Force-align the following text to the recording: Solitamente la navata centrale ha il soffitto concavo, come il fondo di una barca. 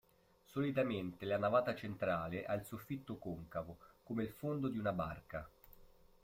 Solitamente 0.45 1.25
la 1.27 1.37
navata 1.37 1.75
centrale 1.75 2.43
ha 2.43 2.55
il 2.55 2.65
soffitto 2.65 3.17
concavo, 3.17 3.77
come 4.01 4.23
il 4.23 4.31
fondo 4.31 4.67
di 4.67 4.79
una 4.79 4.93
barca. 4.93 5.47